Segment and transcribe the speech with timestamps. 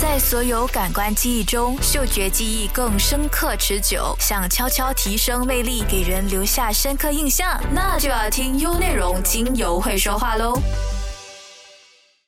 [0.00, 4.14] 在所有感官记忆中，嗅觉记忆更深刻持久。
[4.18, 10.58] 想悄悄提升魅力，给人留下深刻印象，那就要听优内容精油会说话喽。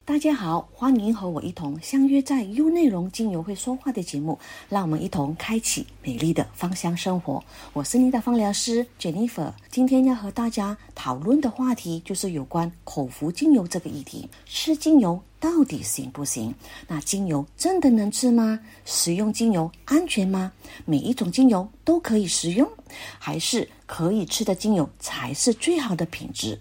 [0.05, 4.39] 大家好，欢迎和我一同相约在优内容精油会说话的节目，
[4.69, 7.43] 让我们一同开启美丽的芳香生活。
[7.73, 14.29] 我是你的芳疗师 Jennifer，今天要和大家讨论的话题就是有关口服精油这个议题。
[14.45, 16.55] 吃精油到底行不行？
[16.87, 18.61] 那精油真的能治吗？
[18.85, 20.53] 食用精油安全吗？
[20.85, 22.71] 每一种精油都可以食用，
[23.19, 26.61] 还是可以吃的精油才是最好的品质？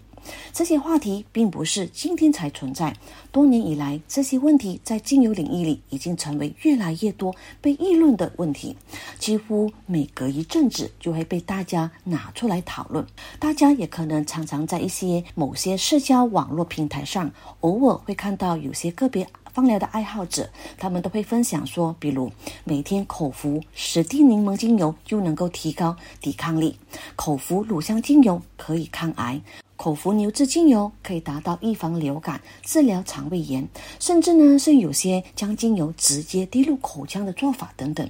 [0.52, 2.94] 这些话题并不是今天才存在，
[3.30, 8.76] 多年以来，这些问题在精油领域里已经成为越来越多被议论的问题，
[9.18, 13.06] 几乎每隔一阵子就会被大家拿出来讨论。
[13.38, 20.48] 大家也可能常常在一些某些社交网络平台上，偶尔会看到有些个别芳疗的爱好者，
[20.78, 22.30] 他们都会分享说，比如
[22.64, 26.78] 每天口服史蒂柠檬精油就能够提高抵抗力，
[27.16, 29.40] 口服乳香精油可以抗癌。
[29.82, 38.08] 口服牛至精油可以达到预防流感、治疗肠胃炎，甚至呢是有些将精油直接滴入口腔的做法等等。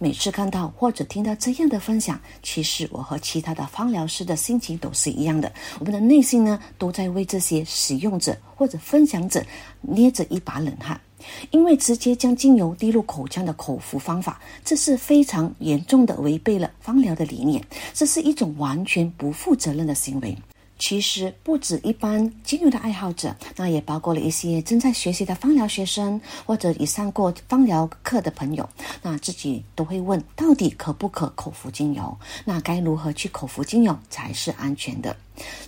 [0.00, 5.52] 每次看到或者听到这样的分享，其实我和其他的芳疗师的心情都是一样的。
[5.78, 9.40] 我们的内心呢都在为这些使用者或者分享者
[9.82, 11.00] 捏着一把冷汗，
[11.52, 20.36] 因为直接将精油滴入口腔的口服方法，这是非常严重的违背了芳疗的理念，这是一种完全不负责任的行为。
[20.86, 28.68] 其实不止一般精油的爱好者，那也包括了一些正在学习的芳疗学生，或者已上过芳疗课的朋友，
[29.00, 32.14] 那自己都会问：到底可不可口服精油？
[32.44, 35.16] 那该如何去口服精油才是安全的？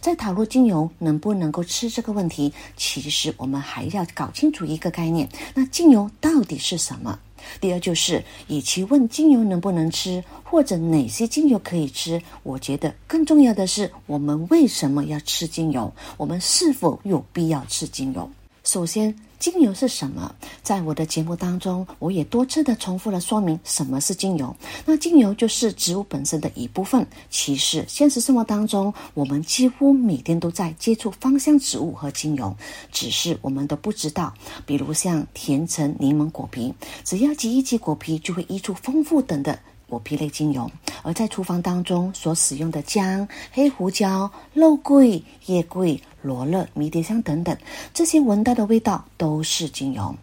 [0.02, 7.18] 在讨论精油能不能够吃这个问题，其实我们还要搞清楚一个概念：那精油到底是什么？
[7.60, 15.92] 第二就是，与其问精油能不能吃，或者哪些精油可以吃，我觉得更重要的是，我们为什么要吃精油？
[16.16, 18.30] 我们是否有必要吃精油？
[18.66, 20.34] 首先，精油是什么？
[20.60, 24.54] 在我的节目当中，我也多次的重复了说明什么是精油。
[24.84, 27.06] 那精油就是植物本身的一部分。
[27.30, 32.56] 其实，现实生活当中，我们几乎每天都在接触芳香植物和精油，
[32.90, 34.34] 只是我们都不知道。
[34.66, 39.56] 比如像甜橙柠檬果皮，只要挤一挤果皮，就会溢出丰富等的
[39.88, 40.68] 果皮类精油。
[41.04, 46.02] 而在厨房当中所使用的姜、黑胡椒、肉桂、叶桂。
[46.26, 47.56] 罗勒、迷迭香等等，
[47.94, 50.14] 这些闻到的味道都是精油。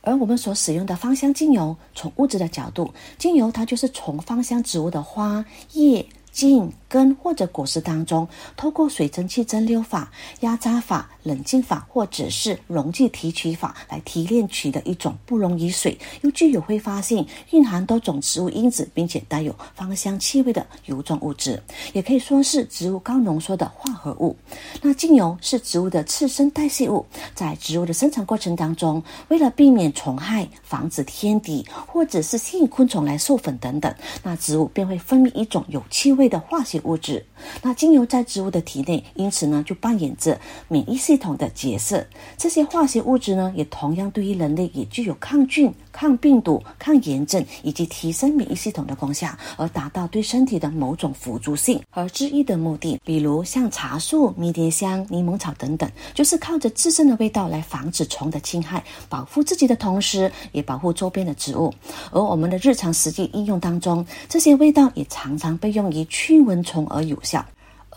[0.00, 6.06] 而我们所使用的芳香精油，从物质的角度，精油它就是从芳香植物的花叶。
[6.38, 10.08] 茎、根或者果实当中，透过水蒸气蒸馏法、
[10.42, 21.60] 压榨法、冷静法，或者是溶剂提取法来提炼取的一种不溶于水又具有挥发性、蕴含多种植物因子，并且带有芳香气味的油状物质，
[21.92, 24.36] 也可以说是植物高浓缩的化合物。
[24.80, 36.27] 那精油是植物的次生代谢物，在植物的生产过程当中，为了避免虫害、防止天敌或者是吸引昆虫来授粉等等，那植物便会分泌一种有气味。
[36.28, 37.24] 的化学物质，
[37.62, 42.06] 那精油在植物的体内，因此呢就扮演着免疫系统的角色。
[42.36, 53.00] 这些化学物质呢，也同样对于人类也具有抗菌、抗病毒、抗炎症以及提升免疫系统的功效，而达到对身体的某种辅助性和治愈的目的。
[53.04, 61.74] 比如像茶树、迷迭香、柠檬草等等，就是靠着自身的味道来防止虫的侵害，保护自己的同时，也保护周边的植物。
[62.12, 66.06] 而我们的日常实际应用当中，这些味道也常常被用于。
[66.10, 67.44] 驱蚊虫而有效，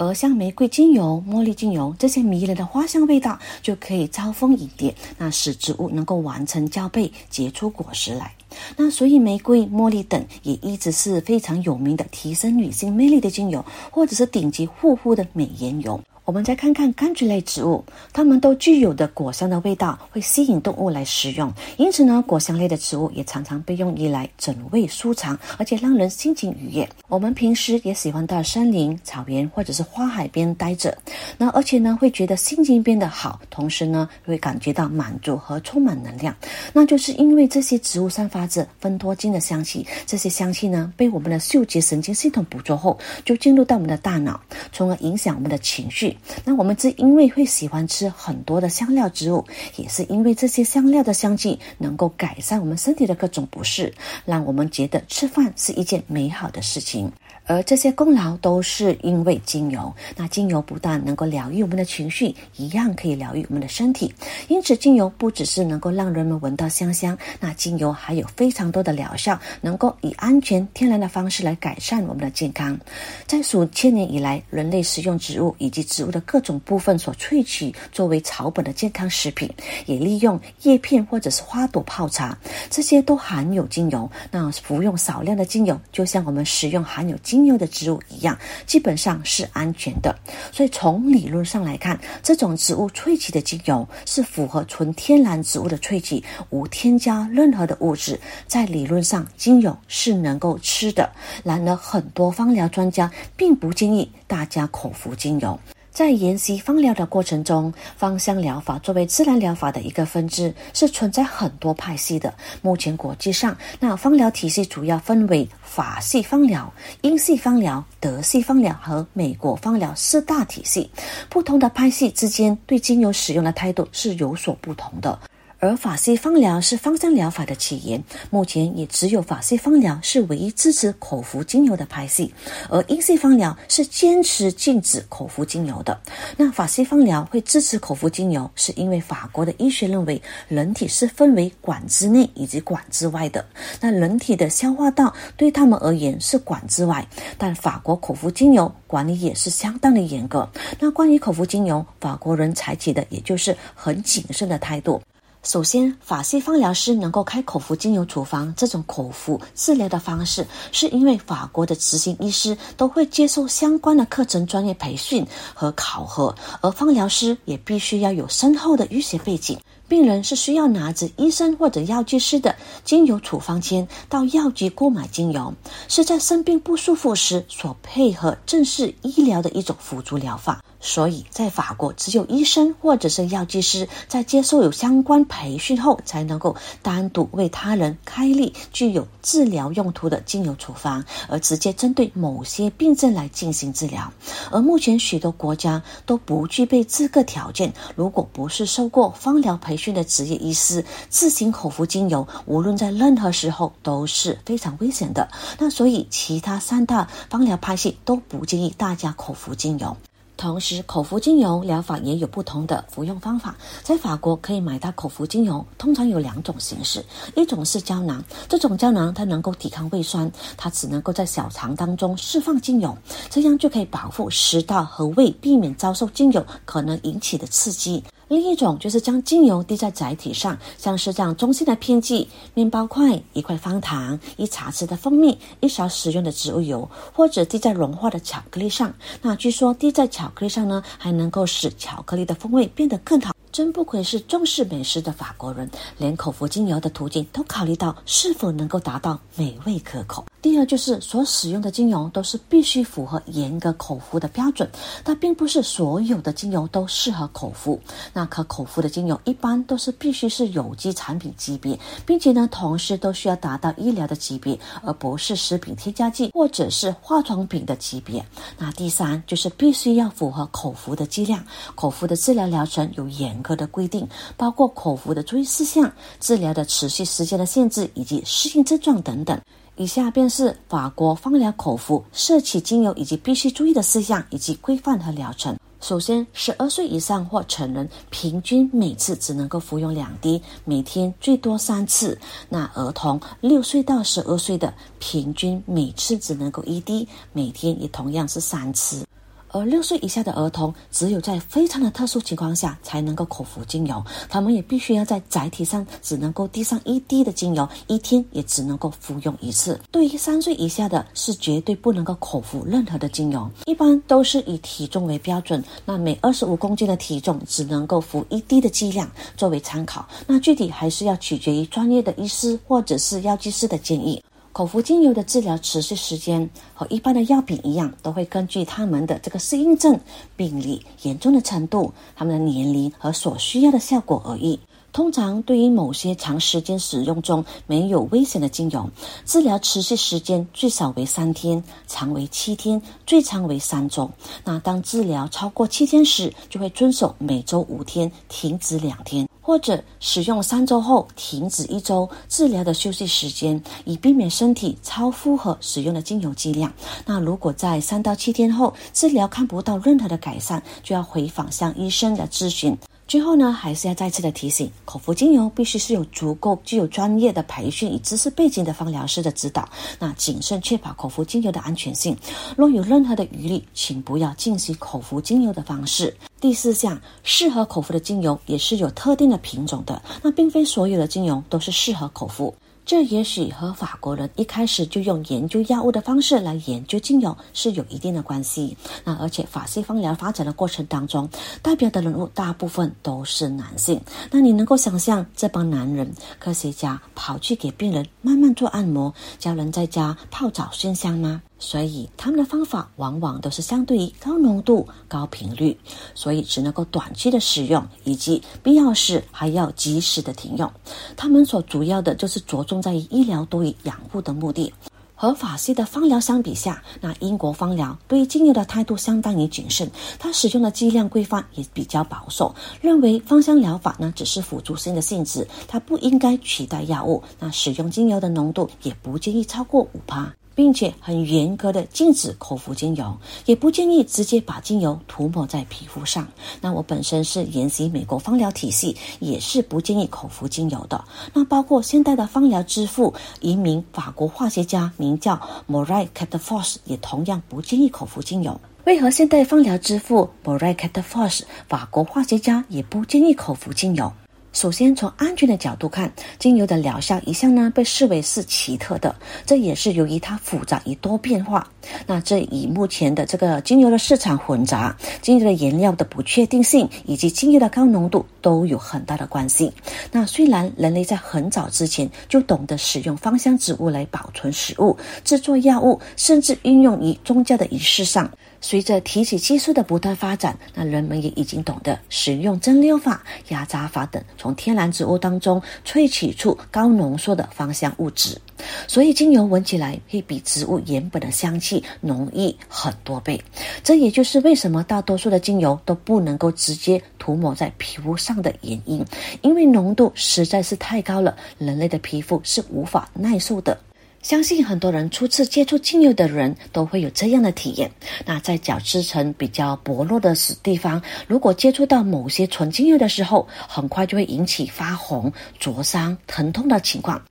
[0.01, 8.33] 而像玫瑰精油、茉莉精油这些迷人的花香味道，就可以招蜂引蝶，那使植物能够完成交配，结出果实来。
[8.75, 16.01] 那所以玫瑰、茉莉等也一直是非常有名的提升女性魅力的精油，或者是顶级护肤的美颜油。
[16.23, 17.83] 我们再看看柑橘类植物，
[18.13, 26.87] 它们都具有的果香的味道会吸引动物来食用，因此呢，果香类的植物也常常被用于来整胃舒肠，而且让人心情愉悦。
[27.07, 30.95] 我们平时也喜欢到森林、草原或者是花海边待着，
[31.37, 36.33] 那而且呢，会觉得心情变得好，同时呢，会感觉到满足和充满能量。
[36.71, 44.39] 那就是因为这些植物散发着芬多精的香气，这些香气呢，被我们的嗅觉神经系统捕捉后，就进入到我们的大脑，
[44.71, 46.10] 从而影响我们的情绪。
[46.43, 49.45] 那我们正因为会喜欢吃很多的香料植物，
[49.77, 53.93] 也是因为这些香料的香气能够改善我们身体的各种不适，
[54.25, 57.11] 让我们觉得吃饭是一件美好的事情。
[57.51, 59.93] 而这些功劳都是因为精油。
[60.15, 64.13] 那精油不但能够疗愈我们的情绪，一样可以疗愈我们的身体。
[64.47, 72.79] 因此，精油不只是能够让人们闻到香香，那精油还有非常多的疗效，能够以安全、天然的方式来改善我们的健康。
[73.27, 79.49] 在数千年以来，人类使用植物以及植物的各种部分所萃取作为草本的健康食品，
[79.87, 82.37] 也利用叶片或者是花朵泡茶，
[82.69, 84.09] 这些都含有精油。
[84.31, 90.15] 那服用少量的精油，就像我们食用含有精精油的植物一样，基本上是安全的。
[90.51, 98.19] 所以从理论上来看，这种植物萃取的精油是符合纯天然植物的萃取，无添加任何的物质。
[98.45, 101.09] 在理论上，精油是能够吃的。
[101.43, 105.59] 然而，很多芳疗专家并不建议大家口服精油。
[105.91, 112.33] 在研习芳疗的过程中，芳香疗法作为自然疗法的一个分支，是存在很多派系的。
[112.61, 120.89] 目前国际上，那芳疗体系主要分为法系芳疗、英系芳疗、德系芳疗和美国芳疗四大体系。
[121.29, 125.19] 不同的派系之间对精油使用的态度是有所不同的。
[125.61, 132.33] 而法西芳疗是芳香疗法的起源，目前也只有法西芳疗是唯一支持口服精油的派系，
[132.67, 136.01] 而英系芳疗是坚持禁止口服精油的。
[136.35, 143.45] 那法西芳疗会支持口服精油，是因为法国的医学认为人体是分为管之内以及管之外的，
[143.79, 150.49] 那人体的消化道对他们而言是管之外，但法国口服精油管理也是相当的严格。
[150.79, 154.99] 那关于口服精油，法国人采取的也就是很谨慎的态度。
[155.43, 169.59] 首先，法系芳疗师能够开口服精油处方这种口服治疗的方式，是因为法国的执行医师都会接受相关的课程、专业培训和考核，而芳疗师也必须要有深厚的医学背景。
[169.87, 172.55] 病人是需要拿着医生或者药剂师的
[172.85, 175.51] 精油处方签到药局购买精油，
[175.87, 180.63] 是在生病不舒服时所配合正式医疗的一种辅助疗法。
[180.81, 194.11] 所以在法国，只有医生或者是药剂师在接受有相关培训后，才能够单独为他人开立具有治疗用途的精油处方，而直接针对某些病症来进行治疗。
[194.51, 205.29] 而目前许多国家都不具备这个条件，如果不是受过芳疗培训的职业医师自行口服精油，无论在任何时候都是非常危险的。
[205.59, 209.95] 那所以，其他三大芳疗派系都不建议大家口服精油。
[210.41, 213.55] 同时，口服精油疗法也有不同的服用方法。
[213.83, 217.05] 在法国可以买到口服精油，通常有两种形式：
[217.35, 222.97] 一种是胶囊，这种胶囊它能够抵抗胃酸，它只能够在小肠当中释放精油，
[223.29, 228.03] 这样就可以保护食道和胃，避免遭受精油可能引起的刺激。
[228.31, 238.93] 另一种就是将精油滴在载体上，像是这样中性的片剂、面包块、一块方糖、一茶匙的蜂蜜、一勺食用的植物油，或者滴在融化的巧克力上。
[239.21, 243.35] 那据说滴在巧克力上呢，还能够使巧克力的风味变得更好。
[243.51, 250.25] 真不愧是重视美食的法国人，连口服精油的途径都考虑到是否能够达到美味可口。
[250.41, 254.67] 第二就是所使用的精油都是必须符合严格口服的标准，
[255.03, 257.79] 但并不是所有的精油都适合口服。
[258.11, 268.25] 那可口服的精油一般都是必须是有机产品级别，并且呢，同时都需要达到医疗的级别，而不是食品添加剂或者是化妆品的级别。
[268.57, 271.45] 那第三就是必须要符合口服的剂量，
[271.75, 274.07] 口服的治疗疗程有严科的规定，
[274.37, 279.39] 包括口服的注意事项、治疗的持续时间的限制以及适应症状等等。
[279.77, 285.57] 以下便是法国芳疗口服摄取精油以及必须注意的事项以及规范和疗程。
[285.79, 292.15] 首先，十二岁以上或成人平均每次只能够服用两滴，每天最多三次。
[292.49, 299.03] 那儿童六岁到十二岁的平均每次只能够一滴，每天也同样是三次。
[299.53, 309.79] 而六岁以下的儿童，只有在非常的特殊情况下才能够口服精油，他们也必须要在载体上只能够滴上一滴的精油，一天也只能够服用一次。
[309.91, 324.23] 对于三岁以下的，是绝对不能够口服任何的精油，一般都是以体重为标准，那每二十五公斤的体重只能够服一滴的剂量作为参考，那具体还是要取决于专业的医师或者是药剂师的建议。
[324.53, 329.97] 口服精油的治疗持续时间和一般的药品一样，都会根据他们的这个适应症、
[330.35, 334.59] 病理严重的程度、他们的年龄和所需要的效果而异。
[334.91, 338.89] 通常，对于某些长时间使用中没有危险的精油，
[339.25, 344.11] 治疗持续时间最少为三天，长为七天，最长为三周。
[344.43, 349.30] 那当治疗超过七天时，就会遵守每周五天，停止两天。
[349.41, 356.71] 或者使用三周后停止一周治疗的休息时间，以避免身体超负荷使用的精油剂量。
[357.05, 362.77] 那如果在三到七天后治疗看不到任何的改善，就要回访向医生的咨询。
[363.07, 369.67] 最后呢，还是要再次的提醒，口服精油必须是有足够具有专业的培训与知识背景的芳疗师的指导，
[369.99, 372.15] 那谨慎确保口服精油的安全性。
[372.55, 376.15] 若有任何的疑虑，请不要进行口服精油的方式。
[376.41, 382.53] 第四项，适合口服的精油也是有特定的品种的，那并非所有的精油都是适合口服。
[382.83, 388.75] 这也许和法国人一开始就用研究药物的方式来研究精油是有一定的关系。
[389.03, 391.29] 那而且法西方疗发展的过程当中，
[391.61, 394.01] 代表的人物大部分都是男性。
[394.31, 401.39] 那你能够想象这帮男人科学家跑去给病人慢慢做按摩，教人在家泡澡熏香吗？
[401.61, 405.77] 所以他们的方法往往都是相对于高浓度、高频率，
[406.15, 410.69] 所以只能够短期的使用，以及必要时还要及时的停用。
[411.15, 414.73] 他们所主要的就是着重在于医疗多于养护的目的。
[415.13, 419.87] 和法系的芳疗相比下，那英国芳疗对于精油的态度相当于谨慎，
[420.17, 427.21] 它使用的剂量规范也比较保守，认为芳香疗法呢只是辅助性的性质，它不应该取代药物。
[427.39, 430.33] 那使用精油的浓度也不建议超过五帕。
[430.61, 436.27] 并且很严格的禁止口服精油，也不建议直接把精油涂抹在皮肤上。
[436.61, 441.03] 那我本身是研习美国芳疗体系，也是不建议口服精油的。
[441.33, 448.61] 那包括现代的芳疗之父，一名法国化学家名叫 Moray Catafors，也同样不建议口服精油。
[448.85, 454.13] 为何现代芳疗之父 Moray Catafors，法国化学家也不建议口服精油？
[454.53, 459.15] 首先，从安全的角度看，精油的疗效一向呢被视为是奇特的，
[459.45, 461.65] 这也是由于它复杂与多变化。
[462.05, 469.71] 那这与目前的这个精油的市场混杂、精油的原料的不确定性以及精油的高浓度都有很大的关系。
[470.11, 478.29] 那虽然人类在很早之前就懂得使用芳香植物来保存食物、制作药物，甚至运用于宗教的仪式上。
[478.61, 488.39] 随着提取技术的不断发展，那人们也已经懂得使用蒸馏法、压榨法等，从天然植物当中萃取出高浓缩的芳香物质，
[488.87, 493.41] 所以精油闻起来会比植物原本的香气浓郁很多倍。
[493.83, 499.03] 这也就是为什么大多数的精油都不能够直接涂抹在皮肤上的原因，
[499.41, 503.77] 因为浓度实在是太高了，人类的皮肤是无法耐受的。
[504.21, 507.91] 相信很多人初次接触精油的人都会有这样的体验。
[508.25, 517.21] 那在角质层比较薄弱的地方，如果接触到某些纯精油的时候，很快就会引起发红、灼伤、疼痛的情况。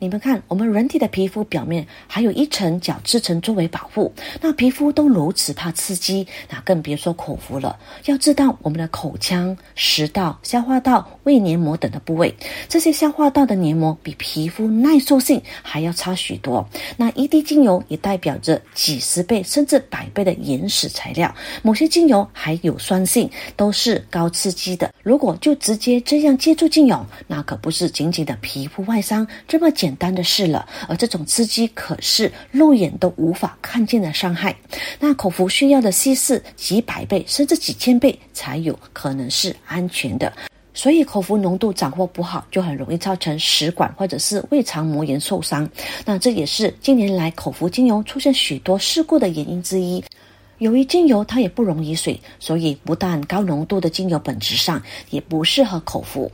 [0.00, 4.12] 你们看，我们人体的皮肤表面还有一层角质层作为保护。
[4.40, 7.78] 那皮肤都如此怕刺激，那更别说口服了。
[8.06, 12.34] 要知道，我们的口腔、食道、消化道、胃黏膜等的部位，
[12.68, 16.68] 这些消化道的黏膜比皮肤耐受性还要差许多。
[16.96, 21.32] 那一滴精油也代表着几十倍甚至百倍的原始材料。
[21.62, 24.92] 某些精油还有酸性，都是高刺激的。
[25.04, 29.83] 如果就直接这样接触精油，那可不是仅仅的皮肤外伤这么简。
[29.84, 34.56] 简单的事了，而这种刺激可是肉眼都无法看见的伤害。
[34.98, 40.32] 那口服需要的稀释几百倍甚至几千倍才有可能是安全的，
[40.72, 45.68] 所以口服浓度掌握不好，就很容易造成食管或者是胃肠膜炎受伤。
[46.06, 50.02] 那这也是近年来口服精油出现许多事故的原因之一。
[50.58, 56.32] 由于精油它也不溶于水，所以不但高浓度的精油本质上也不适合口服。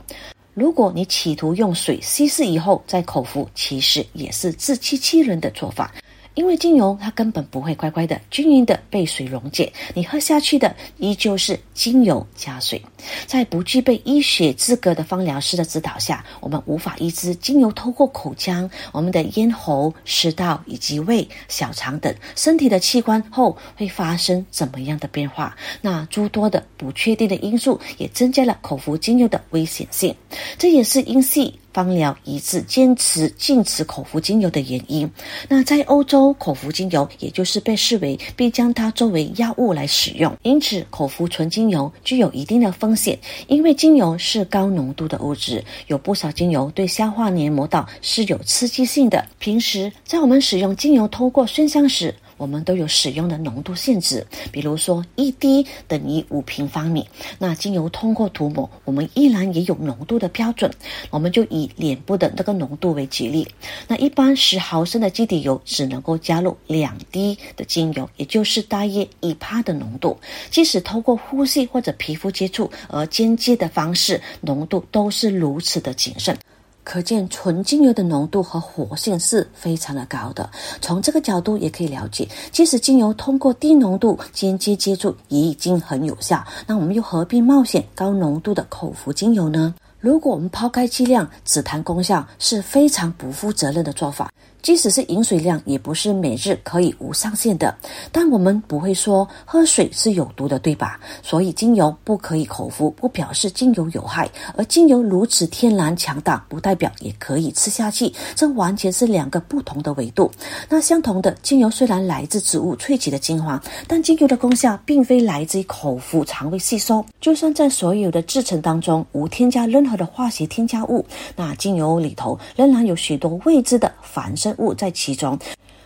[0.53, 5.93] 如果你企图用水稀释以后再口服，其实也是自欺欺人的做法。
[6.33, 12.81] 因为精油它根本不会乖乖的均匀的被水溶解，你喝下去的依旧是精油加水。
[13.25, 25.55] 在不具备医学资格的芳疗师的指导下，我们无法预知精油透过口腔、我们的咽喉、食道以及胃、小肠等身体的器官后会发生怎么样的变化。
[25.81, 30.15] 那诸多的不确定的因素也增加了口服精油的危险性。
[30.57, 31.59] 这也是因系。
[31.73, 35.09] 芳疗一致坚持禁止口服精油的原因。
[35.49, 43.17] 那在欧洲，口服精油也就是被视为必将它作为药物来使用，因此口服纯精油具有一定的风险。
[43.47, 49.25] 因为精油是高浓度的物质，有不少精油对消化黏膜道是有刺激性的。
[49.39, 57.07] 平时在我们使用精油透过熏香时，我们都有使用的浓度限制，比如说一滴等于五平方米。
[57.37, 60.71] 那精油通过涂抹，我们依然也有浓度的标准。
[61.11, 63.47] 我们就以脸部的那个浓度为举例，
[63.87, 70.19] 那一般十毫升的基底油只能够加入两滴的精油，也就是大约一帕的浓度。
[70.49, 76.35] 即使透过呼吸或者皮肤接触而间接的方式，浓度都是如此的谨慎。
[76.83, 80.49] 可见纯精油的浓度和活性是非常的高的。
[80.81, 89.73] 从这个角度也可以了解，即使精油通过低浓度间接接触也已经很有效，那我们又何必冒险高浓度的口服精油呢？
[89.99, 94.31] 如果我们抛开剂量只谈功效，是非常不负责任的做法。
[94.61, 97.75] 即使是饮水量，也不是每日可以无上限的。
[98.11, 100.99] 但我们不会说喝水是有毒的，对吧？
[101.23, 104.29] 所以精油不可以口服，不表示精油有害。
[104.55, 108.11] 而精油如此天然强大，不代表也可以吃下去。
[108.35, 110.31] 这完全是两个不同的维度。
[110.69, 117.03] 那相同的，精油虽然来自植物萃取的精华，但精油的功效并非来自于口服肠胃吸收。
[117.19, 125.37] 就算在所有的制成当中无添加任何的化学添加物，那精油里头仍然有许多未知的反物在其中，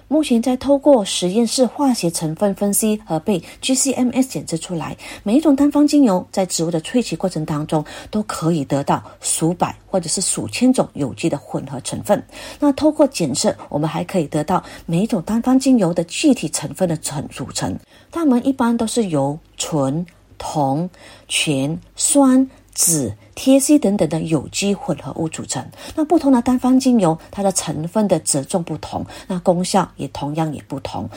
[0.07, 12.23] 目前在透过实验室化学成分分析和被 GCMS 检测出来，每一种单方精油在植物的萃取过程当中都可以得到数百或者是数千种有机的混合成分。
[12.59, 17.75] 那透过检测，我们还可以得到每一种单方精油的具体成分的成组成。
[18.11, 20.05] 它们一般都是由醇、
[20.37, 20.87] 酮、
[21.27, 22.47] 醛、酸。
[22.75, 25.65] 酯、TAC 等等的有机混合物组成。
[25.95, 31.09] 那不同的单方精油，它的成分的折重不同，那功效也同样也不同。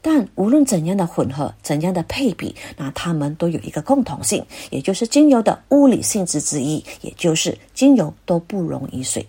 [0.00, 9.26] 但无论怎样的混合，怎样的配比，那它们都有一个共同性，也就是精油的物理性质之一，也就是精油都不溶于水。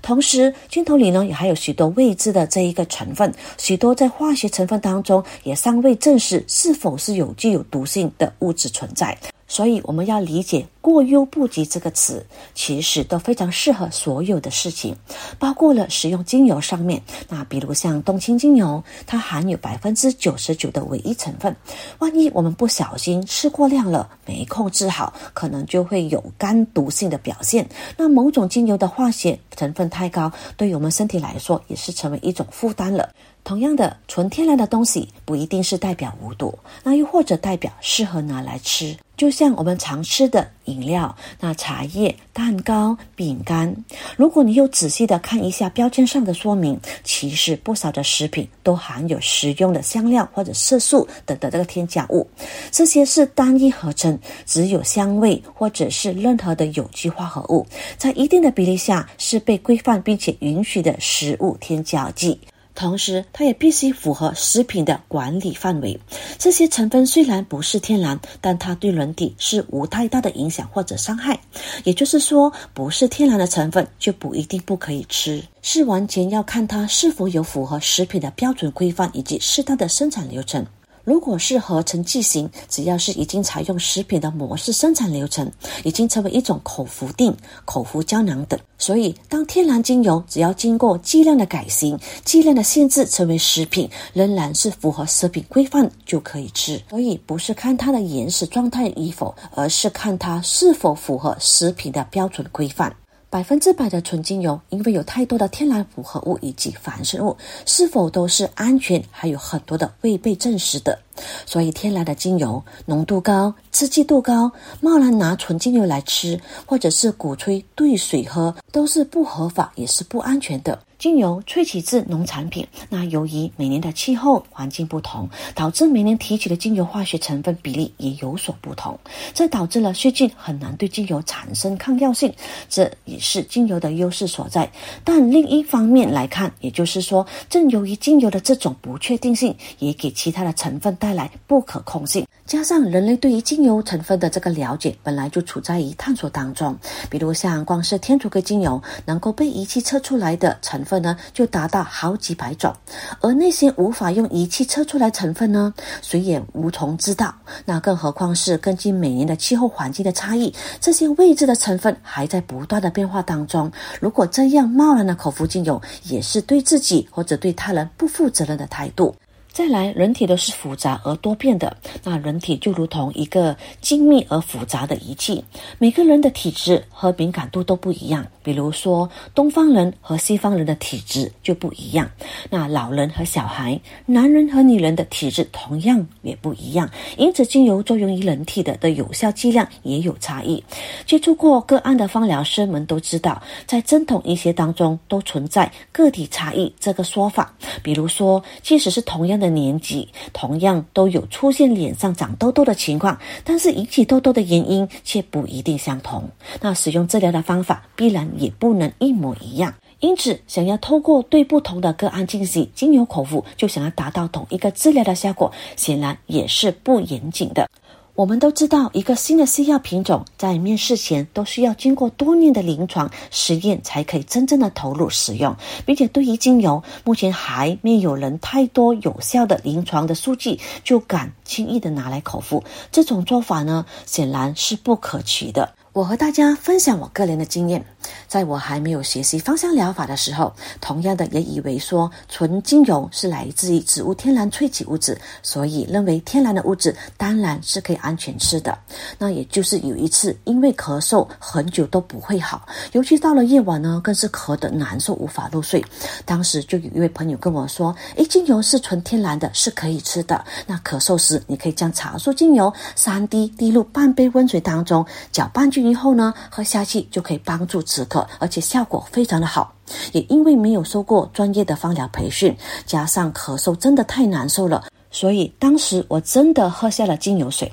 [0.00, 9.16] 同时，精头里呢也还有许多未知的这一个成分，许多在化学成分当中也尚未证实是否是有具有毒性的物质存在。
[9.52, 14.96] 所以我们要理解“过犹不及”这个词，其实都非常适合所有的事情，
[15.38, 17.02] 包括了使用精油上面。
[17.28, 21.54] 那比如像冬青精油，它含有百分之九十九的唯一成分，
[21.98, 27.68] 万一我们不小心吃过量了，没控制好，可能就会有肝毒性的表现。
[27.98, 33.10] 那某种精油的化学成分太高，对于我们身体来说也是成为一种负担了。
[33.44, 38.96] 同样的，纯天然的东西不一定是代表无毒，那又或者代表适合拿来吃。
[39.22, 43.72] 就像我们常吃的饮料、那茶叶、蛋糕、饼干，
[44.16, 52.28] 如果你又仔细的看一下标签上的说明，其实不少的食品都含有食用的香料或者色素等的这个添加物，
[52.72, 57.64] 这些是单一合成，只有香味或者是任何的有机化合物，
[57.96, 62.36] 在一定的比例下是被规范并且允许的食物添加剂。
[62.74, 65.98] 同时，它也必须符合食品的管理范围。
[66.38, 71.38] 这些成分虽然不是天然，但它对人体是无太大的影响或者伤害。
[71.84, 80.64] 也就是说，不是天然的成分就不一定不可以吃，是完全要看它是否有符合食品的标准规范以及适当的生产流程。
[81.04, 85.50] 如果是合成剂型，只要是已经采用食品的模式生产流程，
[85.84, 88.58] 已经成为一种口服定、口服胶囊等。
[88.78, 96.80] 所以，当天然精油只要经过剂量的改型、剂量的限制，成为食品，仍然是符合食品规范就可以吃。
[96.90, 102.94] 所以，不是看它的原始状态与否，而是看它是否符合食品的标准规范。
[103.32, 110.98] 百分之百的纯精油，因为有太多的天然复合物以及反生物，是否都是安全，还有很多的未被证实的。
[111.46, 120.78] 所以，天然的精油浓度高、刺激度高，贸然拿纯精油来吃，或者是鼓吹兑水喝，都是不合法，也是不安全的。
[121.02, 128.96] 精油萃取自农产品，那由于每年的气候环境不同，导致每年提取的精油化学成分比例也有所不同，
[129.34, 132.32] 这导致了细菌很难对精油产生抗药性，
[132.68, 134.70] 这也是精油的优势所在。
[135.02, 142.24] 但另一方面来看，也就是说，正由于精油的这种不确定性，也给其他的成分带来不可控性。
[142.44, 146.76] 加上人类对于精油成分的这个了解本来就处在于探索当中，
[147.10, 152.74] 比如像光是天竺葵精油能够被仪器测出来的成分呢，就达到好几百种，
[153.20, 157.34] 而那些无法用仪器测出来成分呢，谁也无从知道。
[157.64, 163.70] 那更何况是根据每年的气候环境的差异，这些未知的成分还在不断的变化当中。
[164.00, 169.14] 如果这样贸然的口服精油，也是对自己或者对他人不负责任的态度。
[169.52, 171.76] 再来，人体都是复杂而多变的。
[172.02, 175.44] 那人体就如同一个精密而复杂的仪器，
[175.78, 178.26] 每个人的体质和敏感度都不一样。
[178.42, 182.10] 比如说，东方人和西方人的体质就不一样。
[182.48, 186.88] 那老人和小孩，男人和女人的体质同样也不一样。
[187.18, 190.64] 因此，精油作用于人体的的有效剂量也有差异。
[191.04, 197.52] 接触过个案的芳疗师们都知道，在针筒医学当中都存在个体差异这个说法。
[197.82, 206.30] 比如说，即使是同样的年纪，同样都有出现脸上长痘痘的情况，但是引起痘痘的原因却不一定相同。
[206.60, 209.74] 那使用治疗的方法必然也不能一模一样。
[209.98, 217.68] 因此，想要透过对不同的个案进行精油口服，就想要达到同一个治疗的效果，显然也是不严谨的。
[218.14, 235.72] 我们都知道，一个新的西药品种在面试前都需要经过多年的临床实验才可以真正的投入使用，并且对于精油，目前还没有人太多有效的临床的数据就敢轻易的拿来口服，这种做法呢，显然是不可取的。
[235.94, 237.84] 我和大家分享我个人的经验，
[238.26, 248.76] 在我还没有学习芳香疗法的时候，同样的也以为说纯精油是来自于植物天然萃取物质，所以认为天然的物质当然是可以安全吃的。
[249.18, 255.84] 那也就是有一次因为咳嗽很久都不会好，尤其到了夜晚呢，更是咳得难受无法入睡。
[256.24, 260.42] 当时就有一位朋友跟我说：“诶，精油是纯天然的，是可以吃的。
[260.66, 269.74] 那咳嗽时你可以将茶树精油三滴滴入半杯温水当中，搅拌均。”匀后呢，喝下去就可以帮助止咳，而且效果非常的好。
[270.12, 277.70] 也因为没有受过专业的芳疗培训，加上咳嗽真的太难受了，所以当时我真的喝下了精油水。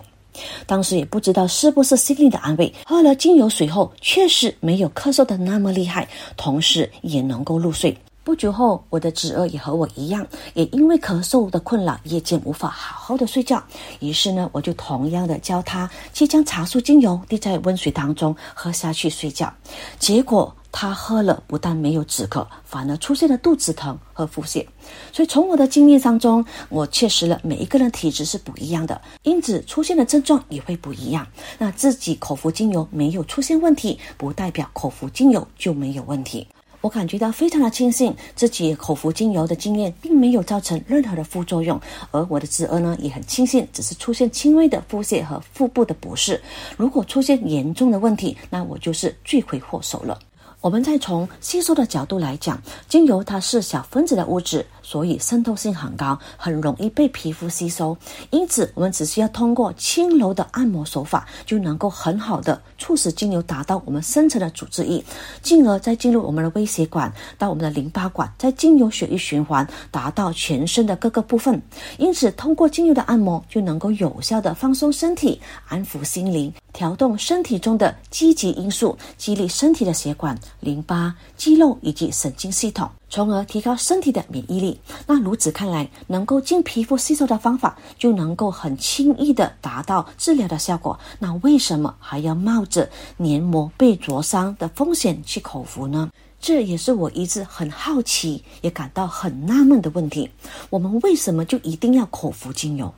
[0.65, 7.97] 当时也不知道是不是心里的安慰，喝了精油水后，确实没有咳嗽的那么厉害，同时也能够入睡。
[8.30, 13.62] 不久后，我的侄儿也和我一样，也因为咳嗽的困扰，夜间无法好好的睡觉。
[14.02, 19.52] 于是呢，我就同样的教他去将茶树精油滴在温水当中喝下去睡觉。
[19.98, 24.63] 结果他喝了，不但没有止咳，反而出现了肚子疼和腹泻。
[25.12, 31.26] 所以从我的经验当中，我确实了每一个人体质是不一样的，因此出现的症状也会不一样。
[31.58, 36.48] 那自己口服精油没有出现问题，不代表口服精油就没有问题。
[36.82, 41.80] 我感觉到非常的庆幸，自己口服精油的经验并没有造成任何的副作用，
[42.12, 46.42] 而我的侄儿呢也很庆幸，只是出现轻微的腹泻和腹部的不适。
[46.78, 50.18] 如果出现严重的问题，那我就是罪魁祸首了。
[50.62, 57.95] 我们再从吸收的角度来讲，精油它是小分子的物质，所以渗透性很高，很容易被皮肤吸收。
[58.32, 65.04] 因此，我们只需要通过轻柔的按摩手法，就能够很好的促使精油达到我们深层的组织液，
[65.43, 71.62] 进而再进入我们的微血管到我们的淋巴管，在经由血液循环达到全身的各个部分。
[71.99, 76.52] 因此，通过精油的按摩，就能够有效的放松身体，安抚心灵。
[76.71, 84.80] 调动身体中的积极因素，激励身体的血管、淋巴、肌肉以及神经系统，从而提高身体的免疫力。
[85.08, 90.98] 那如此看来，能够经皮肤吸收的方法，就能够很轻易的达到治疗的效果。
[91.19, 96.10] 那为什么还要冒着黏膜被灼伤的风险去口服呢？
[96.41, 100.30] 这也是我一直很好奇，也感到很纳闷的问题。
[100.69, 102.93] 我们为什么就一定要口服精油？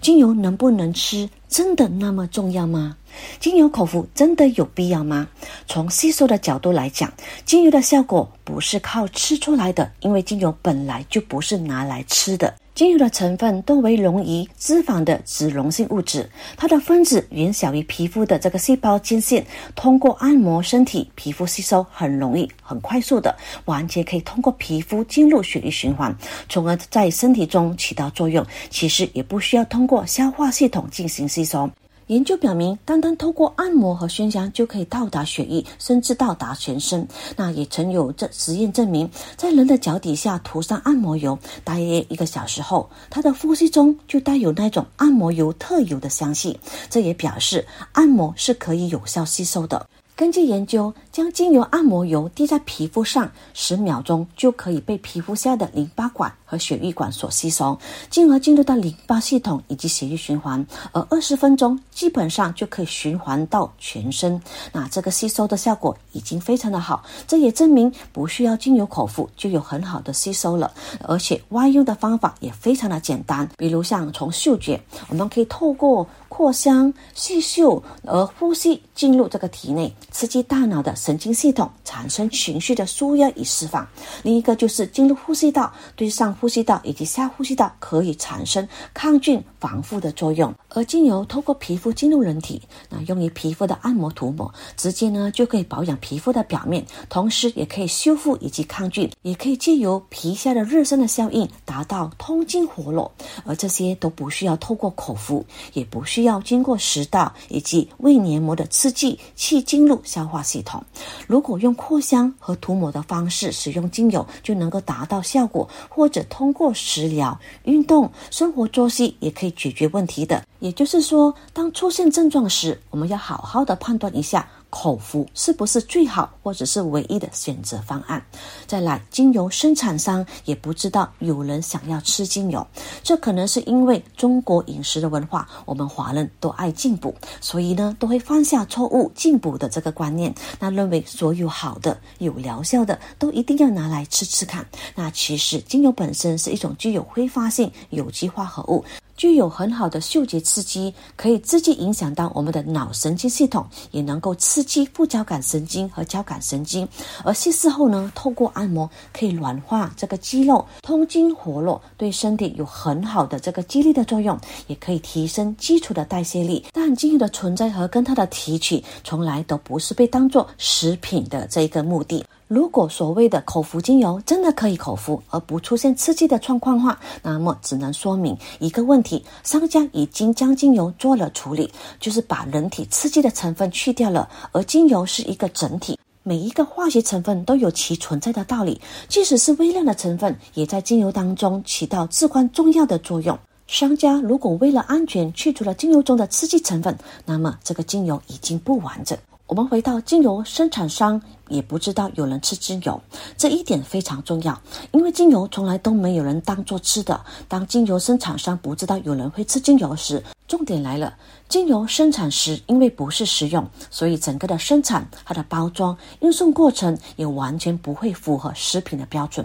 [0.00, 2.96] 精油能不能吃，真的那么重要吗？
[3.38, 5.28] 精油口服真的有必要吗？
[5.66, 7.12] 从吸收的角度来讲，
[7.44, 12.54] 精油的效果不是靠吃出来的，因为精油本来就不是拿来吃的。
[12.72, 19.44] 精油的成分多为溶于脂肪的脂溶性物质，它的分子远小于皮肤的这个细胞间线，
[19.74, 26.16] 通过按摩身体，皮肤吸收很容易、很快速的，完全可以通过皮肤进入血液循环，
[26.48, 28.46] 从而在身体中起到作用。
[28.70, 31.68] 其实也不需要通过消化系统进行吸收。
[32.10, 37.06] 研究表明，单单透过按摩和熏香就可以到达血液，甚至到达全身。
[37.36, 46.58] 那也曾有这实验证明，在人的脚底下涂上按摩油，大约一个小时后，他的呼吸中就带有那种按摩油特有的香气。
[46.88, 49.86] 这也表示按摩是可以有效吸收的。
[50.20, 57.78] 根据研究，将精油按摩油滴在皮肤上，十秒钟就可以被皮肤下的淋巴管和血液管所吸收，
[58.10, 60.62] 进而进入到淋巴系统以及血液循环。
[60.92, 64.38] 而二十分钟基本上就可以循环到全身。
[64.72, 70.70] 那这个吸收的效果已经非常的好，这也证明不需要精油口服就有很好的吸收了。
[71.04, 74.78] 而且外用的方法也非常的简单，比如像从嗅觉，
[75.08, 79.90] 我们可以透过扩香、细嗅而呼吸进入这个体内。
[80.10, 83.86] 刺激大脑的神经系统，产生情绪的舒压与释放。
[84.22, 90.54] 另一个就是进入呼吸道，对上呼吸道以及下呼吸道可以产生抗菌防护的作用。
[90.70, 103.10] 而精油透过皮肤进入人体，那用于皮肤的按摩涂抹，直接呢就可以保养皮肤的表面，同时也可以修复以及抗菌，也可以借由皮下的热身的效应，达到通经活络。
[103.44, 110.82] 而这些都不需要透过口服，也不需要经过食道以及胃黏膜的刺激去进入消化系统。
[111.26, 120.44] 如果用扩香和涂抹的方式使用精油，就能够达到效果，或者通过食疗、运动、生活作息也可以解决问题的。
[120.60, 124.48] 也就是说，当出现症状时，我们要好好的判断一下。
[124.72, 128.24] 口服是不是最好或者是唯一的选择方案？
[128.68, 132.64] 再来，精油生产商也不知道有人想要吃精油，
[133.02, 144.64] 这可能是因为中国饮食的文化，我们华人都爱进补，所以呢都会犯下错误进补的这个观念，那认为所有好的有疗效的都一定要拿来吃吃看。
[144.94, 148.84] 那其实精油本身是一种具有挥发性有机化合物。
[149.20, 156.88] 具有很好的嗅觉刺激，可以直接影响到我们的脑神经系统，也能够刺激副交感神经和交感神经。
[157.22, 166.64] 而稀释后呢，透过按摩可以软化这个肌肉，通经活络，对身体有很好的这个激励的作用，也可以提升基础的代谢力。
[166.72, 172.24] 但精油的存在和跟它的提取，从来都不是被当做食品的这一个目的。
[172.50, 184.28] 如果所谓的口服精油真的可以口服而不出现刺激的状况话，那么只能说明一个问题：商家已经将精油做了处理，就是把人体刺激的成分去掉了。
[184.50, 193.38] 而精油是一个整体，每一个化学成分都有其存在的道理，即使是微量的成分，也在精油当中起到至关重要的作用。
[193.68, 199.16] 商家如果为了安全去除了精油中的刺激成分，那么这个精油已经不完整。
[199.50, 203.00] 我们回到精油生产商也不知道有人吃精油，
[203.36, 204.56] 这一点非常重要，
[204.92, 207.20] 因为精油从来都没有人当做吃的。
[207.48, 211.12] 当精油生产商不知道有人会吃精油时，重点来了：
[211.48, 219.44] 精油生产时因为不是食用，所以整个的生产、它的包装、运送过程也完全不会符合食品的标准。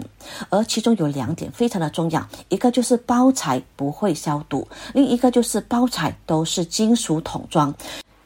[0.50, 7.74] 而其中有两点非常的重要，一个就是包材不会消毒，另一个就是包材都是金属桶装。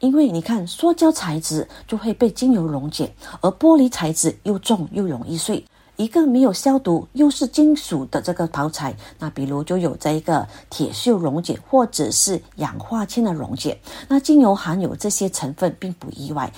[0.00, 5.64] 因为你看，塑胶材质就会被精油溶解，而玻璃材质又重又容易碎。
[5.96, 13.78] 一个没有消毒又是金属的这个陶材，那比如就有这一个铁锈溶解或者是氧化铅的溶解。
[14.08, 16.50] 那精油含有这些成分并不意外，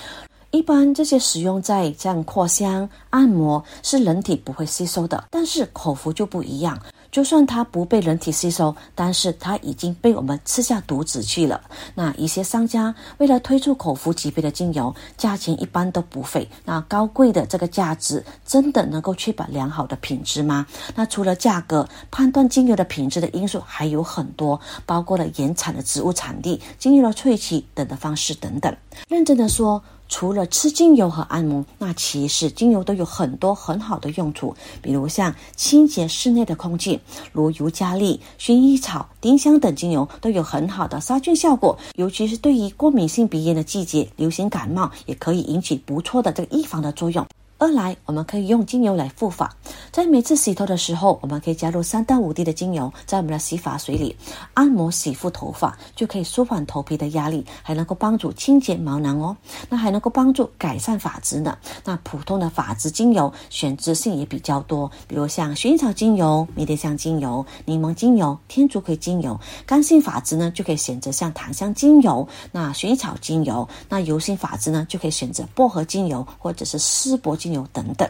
[0.53, 6.79] 一般这些使用在像扩香、按摩是人体不会吸收的，但是口服就不一样。
[7.11, 11.59] 就算它不被人体吸收，但是它已经被我们吃下毒子去了。
[11.95, 16.47] 那一些商家为了推出口服级别的精油，价钱一般都不菲。
[16.67, 20.67] 那高贵的这个价值，真的能够确保良好的品质吗？
[20.95, 28.75] 那除了价格，判断精油的品质的因素还有很多，包括了原产的植物产地、精油的萃取等的方式等等。
[29.09, 29.83] 认真的说。
[30.13, 37.01] 除了吃精油和按摩，那其实精油都有很多很好的用处，比如像清洁室内的空气，
[37.33, 47.27] 如尤加利、薰衣草、丁香等精油都有很好的杀菌效果，尤其是对于过敏性鼻炎的季节，流行感冒也可以引起不错的这个预防的作用。
[47.63, 49.49] 二来，我们可以用精油来护发，
[49.93, 54.17] 在每次洗头的时候，我们可以加入三到五滴的精油在我们的洗发水里，
[54.55, 59.37] 按摩洗护头发，就可以舒缓头皮的压力，还能够帮助清洁毛囊哦。
[59.69, 61.57] 那还能够帮助改善发质呢。
[61.85, 69.39] 那普通的发质精油选择性也比较多，比如像薰衣草精油、迷迭香精油、柠檬精油、天竺葵精油。
[69.65, 73.69] 干性发质呢，就可以选择像檀香精油、那薰衣草精油。
[73.89, 77.52] 那油性发质呢，就可以选择薄荷精油或者是丝柏精。
[77.52, 78.09] 油等等。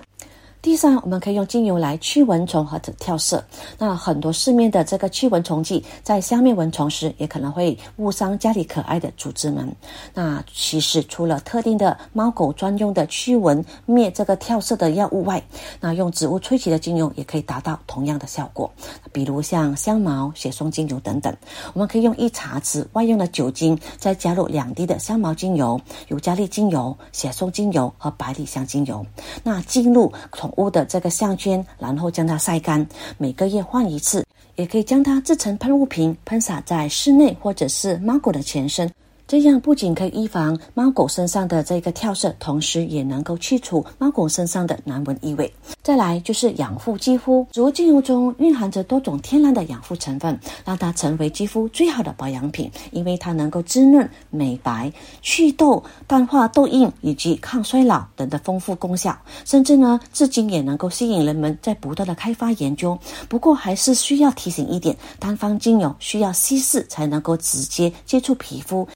[0.63, 3.43] 第三，我们可以用精油来驱蚊虫或者跳蚤。
[3.79, 9.75] 那很多市面的这个驱蚊虫剂，在消灭蚊虫时，也可能会误伤家里可爱的主子们。
[10.15, 15.43] 那其实除了特定的猫狗专用的驱蚊灭这个跳蚤的药物外，
[15.81, 18.71] 那用植物萃取的精油也可以达到同样的效果。
[19.11, 21.37] 比如像香茅、雪松精油等等。
[21.75, 29.05] 我们可以用一茶匙外用的酒精，再加入两滴的香茅精油、尤加利精油、雪松精油和百里香精油。
[29.43, 32.87] 那进入从屋的这个项圈，然后将它晒干，
[33.19, 34.25] 每个月换一次，
[34.57, 38.91] 也可以将它制成喷雾瓶，喷洒在室内或者是猫狗的全身。
[39.33, 45.51] 这样不仅可以预防猫狗身上的这个跳蚤，同时也能够去除猫狗身上的难闻异味。
[45.83, 54.93] 再来就是养护肌肤，植物精油中蕴含着多种天然的养护成分，让它成为肌肤最好的保养品，因为它能够滋润、美白、
[55.23, 59.17] 祛痘、淡化痘印以及抗衰老等的丰富功效，
[59.47, 62.99] 甚至呢，至今也能够吸引人们在不断的开发研究。
[63.31, 68.87] 不过还是需要提醒一点，单方精油需要稀释才能够直接接触皮肤。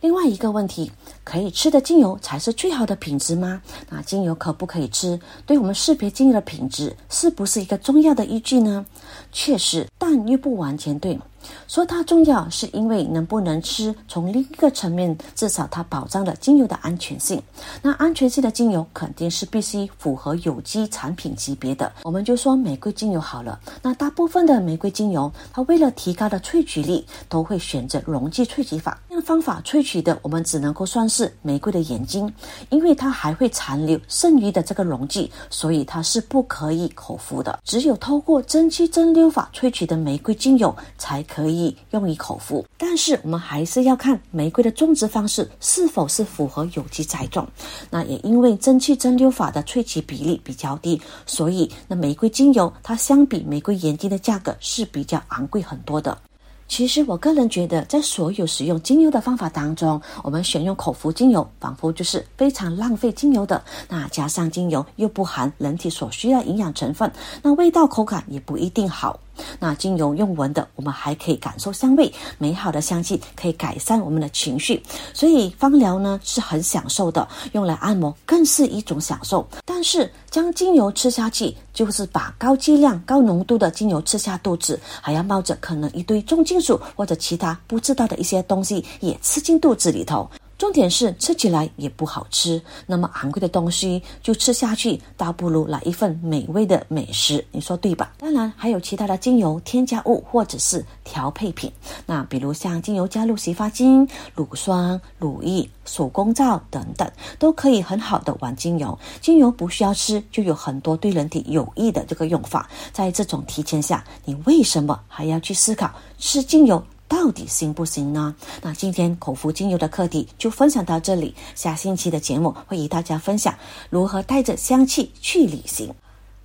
[0.00, 0.90] 另外一个问题，
[1.24, 3.60] 可以吃的精油才是最好的品质吗？
[3.90, 5.20] 那精油可不可以吃？
[5.44, 8.86] 对我们识别精油的品质是不是一个重要的依据呢？
[9.30, 11.18] 确实，但又不完全对。
[11.66, 17.42] 说它重要，是因为能不能吃，从另一个层面，至少它保障了精油的安全性。
[17.80, 21.90] 那安全性的精油肯定是必须符合有机产品级别的。
[22.02, 29.00] 我们就说玫瑰精油好了，那大部分的玫瑰精油，它为了提高的萃取力，都会选择溶剂萃取法。
[29.08, 32.32] 用方法萃取的，我们只能够算是玫瑰的眼睛，
[32.68, 37.60] 因为它还会残留剩余的这个溶剂，所以它是不可以口服的。
[37.64, 41.24] 只有透过蒸汽蒸馏法萃取的玫瑰精油才。
[41.32, 47.46] 可以用于口服，但是我们还是要看玫瑰的种植方式是否是符合有机栽种。
[47.88, 56.18] 那也因为蒸汽蒸馏法的萃取比例比较低，所以那玫瑰精油它相比玫瑰眼睛的价格是比较昂贵很多的。
[56.66, 63.60] 其实我个人觉得，在所有使用精油的方法当中，我们选用口服精油，仿佛就是非常浪费精油的。
[63.88, 67.10] 那加上精油又不含人体所需要营养成分，
[67.42, 69.18] 那味道口感也不一定好。
[69.58, 79.46] 那精油用闻的，我们还可以感受香味，美好的香气可以改善我们的情绪，所以芳疗呢是很享受的，用来按摩更是一种享受。
[79.64, 90.28] 但是将精油吃下去，就是把高剂量、高浓度的精油吃下肚子，还要冒着可能一堆重金属或者其他不知道的一些东西也吃进肚子里头。
[90.60, 98.12] 重点是吃起来也不好吃，那么昂贵的东西就吃下去，倒不如来一份美味的美食，你说对吧？
[98.18, 101.72] 当然还有其他的精油添加物或者是调配品，
[102.04, 108.98] 那比如像精油加入洗发精、乳霜、乳液、手工皂等等，都可以很好的玩精油。
[109.22, 112.68] 精油不需要吃，就有很多对人体有益的这个用法。
[112.92, 116.84] 在这种提前下，你为什么还要去思考吃精油？
[117.10, 118.32] 到底行不行呢？
[118.62, 123.52] 那今天口服精油的课题就分享到这里，下星期的节目会与大家分享
[123.90, 125.92] 如何带着香气去旅行。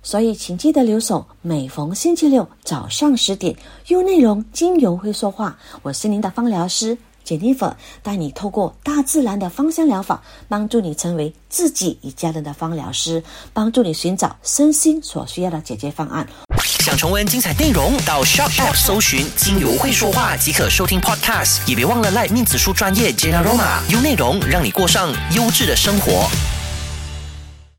[0.02, 5.56] 所以请记得留守，每逢星期六早上十点，用内容精油会说话。
[5.82, 16.26] 我是您的芳疗师 Jennifer，带你透过大自然的芳香疗法，帮助你成为自己与家人的芳疗师，帮助你寻找身心所需要的解决方案。
[16.62, 21.58] 想重温精彩内容，到 Shop App 搜寻“精油会说话”即可收听 Podcast。
[21.66, 26.30] 也别忘了赖面子书专业 Jenaroma，用内容让你过上优质的生活。